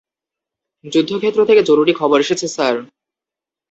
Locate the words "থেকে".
1.45-1.61